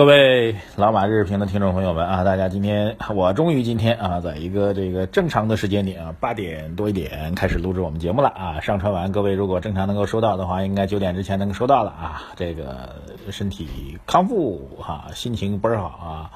[0.00, 8.60] 各位老马日评的听众朋友们啊，大家今天我终于今天啊，在一个这个正常的时间点啊，八点多一点开始录制我们节目了啊。
[8.60, 12.22] 上传完，各位如果正常能够收到的话，应该九点之前能够收到了啊。
[12.34, 12.96] 这个
[13.28, 16.30] 身体康复哈，心情倍儿好啊。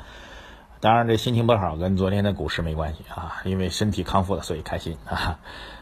[0.84, 5.38] 当然，这心情不好跟昨天的股市没关系啊，因为身体康复了，所以开心啊。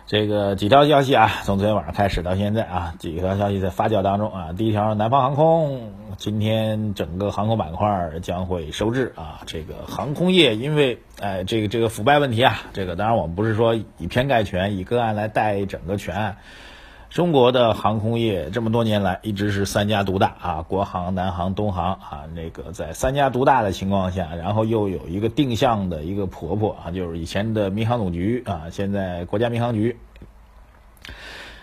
[0.06, 4.52] 这个几条消息啊，从昨天晚上开始到现在啊，几条消息在发酵当中啊。
[4.56, 9.40] 第一条，南方航空今天整个航空板块将会收治啊。
[9.44, 16.36] 这个航空业因为哎这个这个腐败问题啊，这个当然我们不是说以偏概全，以个案来带整个全案。
[17.12, 29.98] 中国的航空业这么多年来一直是三家独大啊，国航、南航、东航啊，那个在三家独大的情况下，然后又有一个定向的一个婆婆啊，就是以前的民航总局啊，现在国家民航局。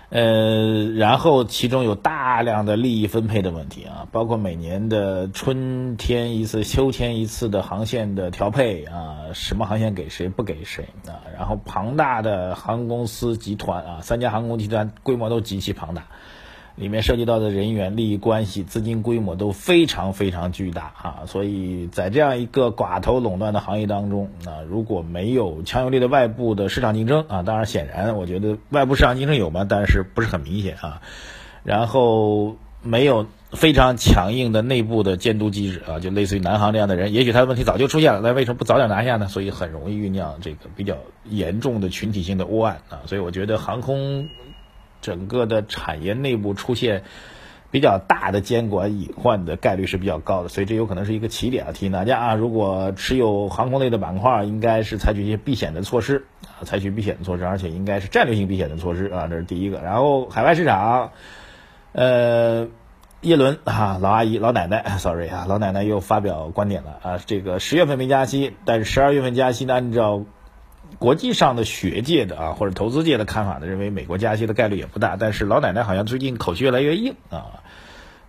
[0.10, 16.08] 呃，然后其中有大量的利益分配的问题啊，包括每年的春天一次、秋天一次的航线的调配啊，什么航线给谁不给谁啊，然后庞大的航空公司集团啊，三家航空集团规模都极其庞大。
[16.80, 31.02] 里面涉及到的人员、利益关系、资金规模都非常非常巨大啊，所以在这样一个寡头垄断的行业当中啊，如果没有强有力的外部的市场竞争啊，当然显然我觉得外部市场竞争有嘛，但是不是很明显啊，
[31.66, 39.28] 然后没有非常强硬的内部的监督机制啊，就类似于南航这样的人，也许他的问题早就出现了，那为什么不早点拿下呢？
[39.28, 44.30] 所以很容易酝酿这个比较严重的群体性的窝案啊，所以我觉得航空。
[45.02, 47.04] 整个的产业内部出现
[47.72, 51.72] 比较大的监管隐患的概率是比较高的，所以这有可能是一个起点啊！
[51.72, 59.82] 提醒大家啊，如果持有航空类的板块，应该是采取一些避险的措施啊，采取避险的措施，而且应该是战略性避险的措施啊，这是第一个。
[59.82, 61.12] 然后海外市场，
[61.92, 62.68] 呃，
[63.22, 70.26] 耶伦啊，老阿姨、老奶奶，sorry 啊，老奶奶又发表观点了啊，这个十月份没加息，但是十二月份加息呢，按照。
[70.98, 75.16] 国际上的学界的啊，或者投资界的看法呢，认为美国加息的概率也不大。
[75.18, 77.62] 但是老奶奶好像最近口气越来越硬啊。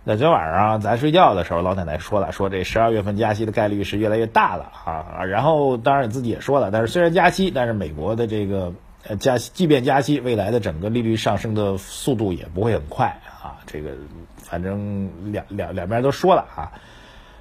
[0.03, 5.25] 那昨天晚上咱睡觉的时候，老奶奶说了，说这十二月份加息的概率是越来越大了啊。
[5.25, 8.73] 然后当然自己也说了，但是虽然加息，但是美国的这个
[9.07, 13.59] 呃加息，即便加息，未来的整个利率上升的速度也不会很快啊。
[13.67, 13.91] 这个
[14.37, 16.71] 反正两两两边都说了啊。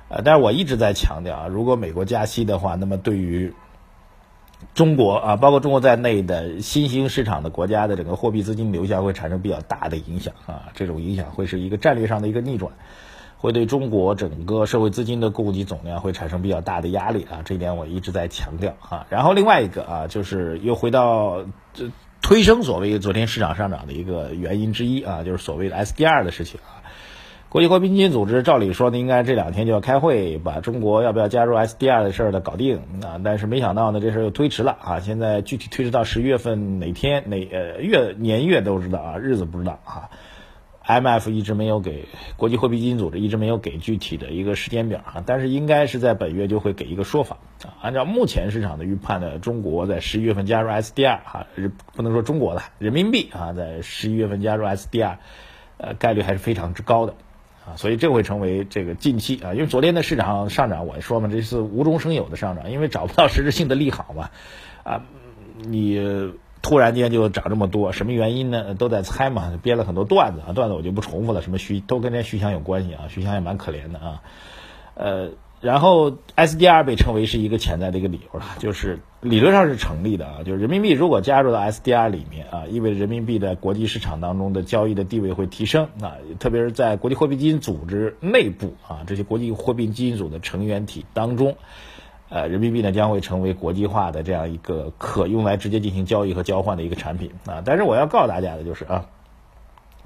[0.09, 3.55] 呃，但是我一直在强调啊，如果美国加息的话，那么对于
[4.75, 12.73] 中国啊，包括中国在内的新兴市场的国家的整个货币资金流向会产生比较大的影响啊，这种影响会是一个战略上的一个逆转，
[13.37, 19.07] 会对中国整个社会资金的供给总量会产生比较大的压力啊，这一点我一直在强调啊。
[19.11, 21.45] 然后另外一个啊，就是又回到
[21.75, 21.91] 这
[22.23, 26.79] 推升所谓昨天市场上涨的一个原因之一啊，就是所谓的 SDR 的事情啊。
[27.51, 33.21] 国际货币基金组织照理说呢，应该这两天就要开会，把中国要不要加入 SDR 的事儿呢搞定啊。
[33.25, 35.01] 但是没想到呢，这事儿又推迟了啊。
[35.01, 40.09] 现在具体推迟到十一月份哪天哪呃月年月都知道啊，日子不知道啊。
[40.87, 42.05] MF 一直没有给
[42.37, 47.75] 国际货币基金组织一直没有给具体的一个时间表啊，但是应该是在本月就会给一个说法啊。
[47.83, 51.49] 按照目前市场的预判呢，中国在十一月份加入 SDR 哈，
[51.97, 55.17] 不能说中国的人民币啊，在十一月份加入 SDR，
[55.79, 57.15] 呃，概率还是非常之高的。
[57.77, 64.31] 所以这会成为这个近期啊，因为昨天的市场上涨，我说嘛，这是无中生有的上涨，因为找不到实质性的利好嘛，
[64.83, 65.03] 啊，
[65.57, 66.33] 你
[66.63, 68.75] 突然间就涨这么多，什么原因呢？
[68.75, 74.23] 都在猜嘛，编了很多段子啊，段子我就不重复了，什么徐都跟这徐翔有关系啊，徐翔也蛮可怜的啊，
[74.95, 75.31] 呃。
[75.61, 91.57] 然后 SDR 被称为是一个潜在的一个理由了，就是理论上是成立的啊，就是人民币如果加入到 SDR 里面啊，意味着人民币在国际市场当中的交易的地位会提升啊，特别是在国际货币基金组织内部啊，这些国际货币基金组的成员体当中，
[92.31, 97.61] 呃，人民币呢将会成为国际化的这样一个可用来直接进行交易和交换的一个产品啊。
[97.63, 99.05] 但是我要告诉大家的就是啊，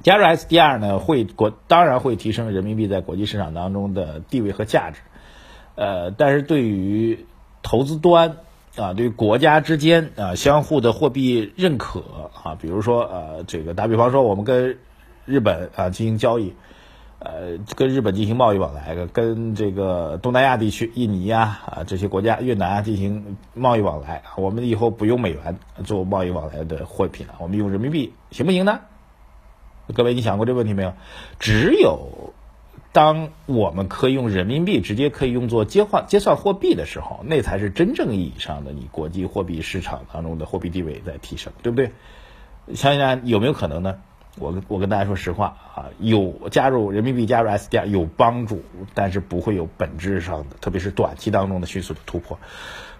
[0.02, 4.99] 加入 SDR 呢会国当然会提升人民币在国际市场当中的地位和价值。
[5.76, 7.26] 呃，但是对于
[7.62, 8.37] 投资端
[8.76, 12.03] 啊，对于国家之间啊相互的货币认可
[12.43, 14.79] 啊，比如说呃，这个打比方说，我们跟
[15.25, 16.55] 日本啊进行交易，
[17.19, 28.81] 呃，跟日本进行贸易往来，跟这个东南亚地区，印尼啊啊这些国家，越南啊进行贸易往来，我们以后不用美元做贸易往来的货品了，我们用人民币行不行呢？
[29.94, 30.94] 各位，你想过这个问题没有？
[31.38, 32.32] 只有
[32.94, 41.91] 当我们可以用人民币直接可以用作结换结算货币的时候，那才是真正意义上的你国际货币市场当中的货币地位在提升，对不对？
[42.73, 43.96] 想想有没有可能呢？
[44.38, 52.38] 我跟我跟大家说实话啊，有加入人民币加入 SDR 有帮助，但是不会有本质上的，特别是短期当中的迅速的突破。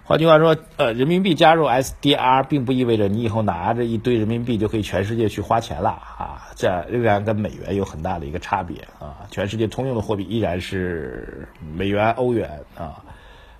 [0.07, 9.25] 换句话说，呃，人民币加入 SDR 并不意味着你以后拿着一堆人民币就可以全世界去花钱了啊，这仍然跟美元有很大的一个差别啊。
[9.31, 13.03] 全世界通用的货币依然是美元、欧元啊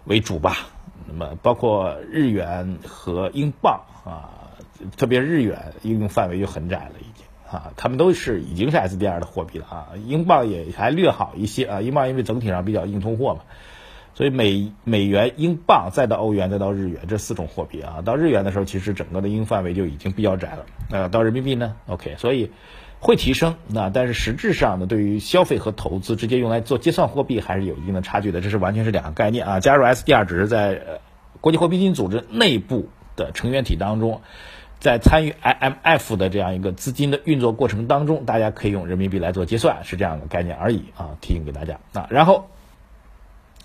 [0.03, 0.57] 为主吧。
[1.07, 4.29] 那么包括日元和英镑啊，
[4.97, 6.93] 特别日元应用范围就很窄了
[7.49, 9.87] 啊，他们都是已经是 SDR 的货币了啊。
[10.05, 13.41] 英镑也还略好一些啊，英镑因为整体上比较硬通货嘛。
[14.13, 20.65] 所以美美元、英镑，再到欧元，再到日元，这四种货币啊，到日元的时候，其实整个的英范围就已经比较窄了。
[20.89, 22.49] 呃，到人民币呢，OK，所以
[23.01, 23.55] 会提升。
[23.67, 28.39] 那但是实质上呢，对于消费和投资直接用来做结算货币，还是有一定的差距的。
[28.39, 29.59] 这是完全是两个概念啊。
[29.59, 30.81] 加入 SDR 只是在
[31.41, 32.87] 国际货币基金组织内部
[33.17, 34.21] 的成员体当中，
[34.85, 41.17] 在参与 IMF 的这样一个资金的运作过程当中，大家可以用人民币来做结算，是这样的概念而已啊。
[41.21, 42.45] 提醒给大家啊，然后。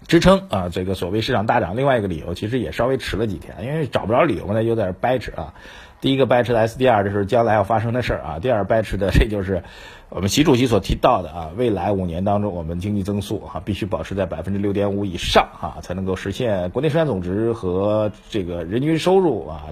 [0.08, 5.54] 支撑啊，这个所谓市场大涨，另外一个理由其实也稍微迟了几天，因为找不着理由呢，又在这掰扯啊。
[6.00, 8.38] 第一个掰扯的 SDR，这是将来要发生的事儿啊。
[8.40, 9.62] 第二掰扯的，这就是
[10.08, 19.66] 我们习主席所提到的啊，未来五年当中，我们经济增速哈必须保持在百分之六点五以上啊，才能够实现国内生产总值和这个人均收入啊。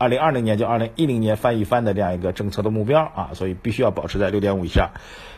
[0.00, 4.92] 二零二零年就二零一零年翻一番的这样一个政策的目标啊，所以必须要保持在六点五以上。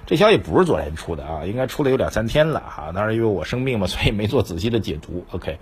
[0.06, 2.93] 这消息不是昨天出的啊，应该出了有两三天了哈。
[2.94, 5.25] 当然因为我生病嘛，所以没做仔细的解读。
[5.32, 5.59] OK，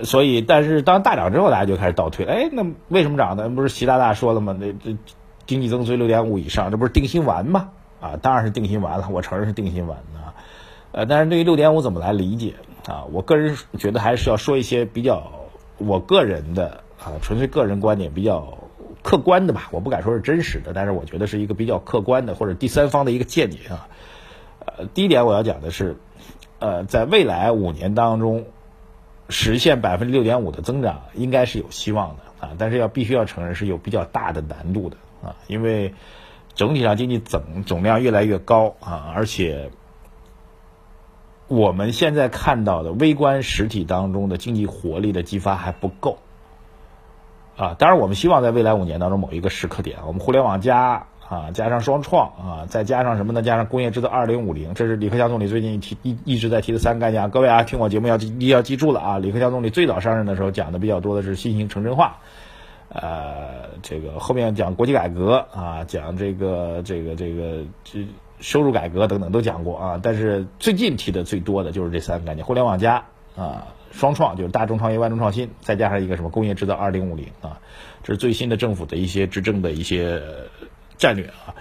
[0.00, 2.24] 所以但是当大涨之后，大家就开始倒退。
[2.24, 3.46] 哎，那为什么涨呢？
[3.50, 4.56] 不是习大大说了吗？
[4.58, 4.96] 那这
[5.44, 7.68] 经济增速六点五以上，这不是定心丸吗？
[8.00, 10.32] 啊，当然是定心丸了，我承认是定心丸啊。
[10.92, 12.54] 呃，但是对于六点五怎么来理解
[12.86, 13.04] 啊？
[13.12, 15.30] 我个人觉得还是要说一些比较
[15.76, 16.83] 我个人的。
[17.04, 18.56] 啊，纯粹个人观点比较
[19.02, 23.88] 客观的吧，我不敢说是真实的，但是我觉得是一个比较客观的或者第三方的一个见解啊。
[24.64, 25.96] 呃，第一点我要讲的是，
[26.58, 28.46] 呃，在未来五年当中
[29.28, 35.92] 实现百分之六点五的增长应该是有希望的啊，但是要必须要承认是有比较大的难度的啊，因为
[36.54, 39.70] 整体上经济总总量越来越高啊，而且
[41.48, 46.18] 我们现在看到的微观实体当中的经济活力的激发还不够。
[47.56, 53.42] 啊，当然，我们希望在未来五年当中某一个时刻点，我们互联网加啊，加上双创啊，再加上什么呢？
[53.42, 57.30] 加上工业制造二零五零，这是李克强总理最近提一一直在提的三个概念。
[57.30, 59.18] 各位啊，听我节目要记要记住了啊！
[59.18, 62.18] 李克强总理最早上任的时候讲的比较多的是新型城镇化，
[62.88, 68.04] 呃，这个后面讲国企改革啊，讲这个这个这个这
[68.40, 70.00] 收入改革等等都讲过啊。
[70.02, 73.04] 但是最近提的最多的就是这三个概念：互联网加
[73.36, 73.68] 啊。
[73.94, 77.60] 双创就是大众创业、万众创新，再加上一个什么工业制造二零五零啊，
[78.02, 80.20] 这是最新的政府的一些执政的一些
[80.98, 81.54] 战略啊。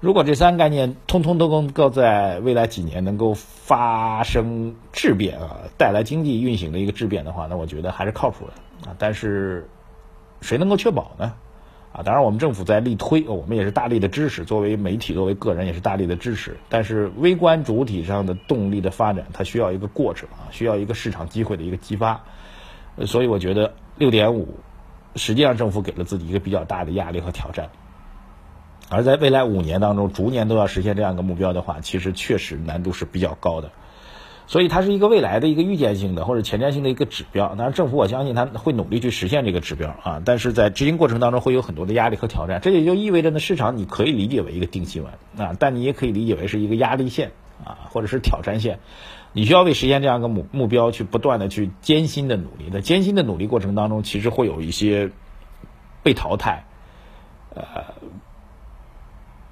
[0.00, 8.94] 如果这三个概念通通都能够在未来几年能够发生质变啊，带来经济运行的一个质变的话，那我觉得还是靠谱的啊。
[8.98, 9.68] 但是
[10.42, 11.34] 谁能够确保呢？
[11.92, 14.44] 啊，当然我们政府在力推，我们也是大力的支持。
[14.44, 16.56] 作为媒体，作为个人，也是大力的支持。
[16.68, 22.20] 但是微观主体上的动力的发展，它需要一个过程啊，需要一个市场机会的一个激发。
[23.06, 24.56] 所以我觉得六点五，
[25.16, 27.68] 实际上政府给了自己一个比较大的压力和挑战。
[28.88, 33.70] 而在未来五年当中，逐年都要实现这样一个目标的话，其实确实难度是比较高的。
[34.50, 37.54] 所以它是一个未来的一个预见性的或者前瞻性的一个指标。
[37.54, 40.20] 当然，政府我相信他会努力去实现这个指标啊。
[40.24, 42.60] 但是在执行过程当中会有很多的压力和挑战。
[42.60, 47.30] 这也就意味着呢，市场你可以理解为一个定心丸啊，但你也可以理解为是一个压力线
[47.64, 48.80] 啊，或者是挑战线。
[49.32, 52.70] 你需要为实现这样一个目目标去不断的去艰辛的努力。
[52.72, 55.12] 在艰辛的努力过程当中，其实会有一些
[56.02, 56.64] 被淘汰、
[57.54, 57.62] 呃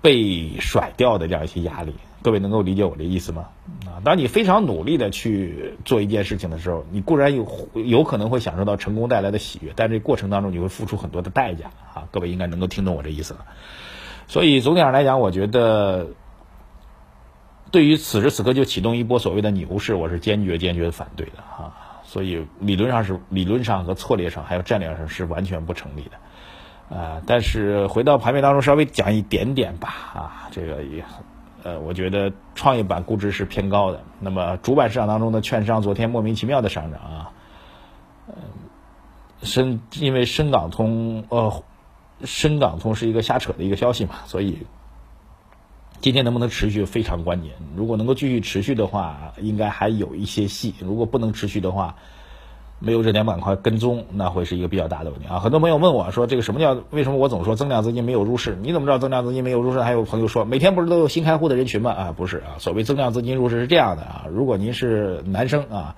[0.02, 1.95] 被甩掉的这样一些压力。
[2.21, 3.47] 各位能够理解我的意思吗？
[3.87, 12.09] 啊，当你非常努力的去做一件事情的时候，你固然有有可能会享受到成功带来的喜悦，但这过程当中你会付出很多的代价啊！
[12.11, 13.47] 各位应该能够听懂我这意思了。
[14.27, 16.09] 所以总体上来讲，我觉得
[17.71, 22.03] 对于此时此刻就启动一波所谓的牛市，我是坚决坚决反对的啊！
[22.03, 27.23] 所以理论上是理论上和策略上还有战略上是完全不成立的啊！
[27.27, 31.05] 但是回到盘面当中稍微讲一点点吧啊，这个也。
[31.62, 34.03] 呃，我觉得创业板估值是偏高的。
[34.21, 37.31] 那么主板市场当中的券商昨天莫名其妙的上涨啊，
[38.29, 38.35] 呃，
[39.43, 41.62] 深因为深港通呃，
[42.25, 44.67] 深港通是一个瞎扯的一个消息嘛，所以
[46.00, 47.53] 今天能不能持续非常关键。
[47.75, 51.97] 如果能够继续持续的话，应该还有一些戏；如果不能持续的话，
[52.81, 55.39] 没有热点板块跟踪，那会是一个比较大的问题啊。
[55.39, 56.77] 很多朋友问我说：“这个什么叫？
[56.91, 58.57] 为什么我总说增量资金没有入市？
[58.63, 62.59] 你怎么知道增量资金没有入市？”还有朋友说：“每天不是都有新开户的人群吗？”啊，不是啊。
[62.59, 64.27] 所谓增量资金入市是这样的啊。
[64.31, 65.97] 如果您是男生啊，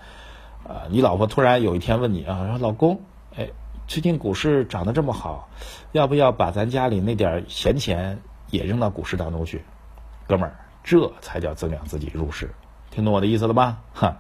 [0.67, 3.01] 啊，你老婆突然有一天问你啊，说：“老公，
[3.37, 3.51] 哎，
[3.87, 5.49] 最近股市涨得这么好，
[5.93, 8.19] 要不要把咱家里那点闲钱
[8.51, 9.63] 也扔到股市当中去？”
[10.27, 12.51] 哥们儿，这才叫增量资金入市，
[12.91, 13.79] 听懂我的意思了吧？
[13.93, 14.17] 哈，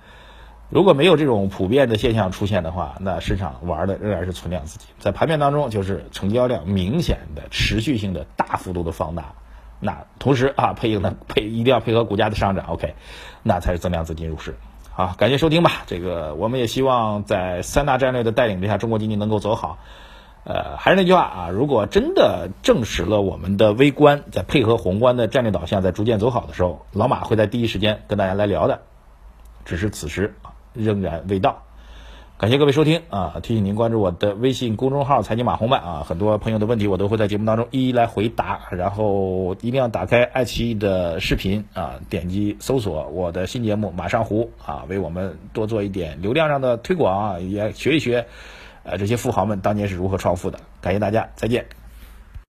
[0.70, 9.32] 如果没有这种普遍的现象出现的话，那市场玩的仍然是存量资金，在盘面当中就是成交量明显的持续性的大幅度的放大，
[9.80, 12.94] 那同时啊配应的配一定要配合股价的上涨，OK，
[13.42, 14.54] 那才是增量资金入市。
[14.92, 15.82] 好，感谢收听吧。
[15.86, 19.78] 这个我们也希望在三大战略的带领之下，中国经济能够走好。
[20.44, 28.82] 呃，还是那句话啊，如果真的证实了我们的微观，在配合宏观的战略导向在逐渐走好的时候，老马会在第一时间跟大家来聊的。
[29.64, 30.34] 只是此时，
[30.72, 31.62] 仍然未到。
[32.38, 38.60] 感谢各位收听啊，提醒您关注我的微信公众号“财经马红漫”啊，很多朋友的问题我都会在节目当中一一来回答。
[38.70, 48.26] 然后一定要打开爱奇艺的视频啊，点击搜索我的新节目《马上胡》啊，为我们多做一点流量上的推广啊，也学一学。
[48.84, 50.58] 呃，这些富豪们当年是如何创富的？
[50.80, 51.79] 感谢大家，再见。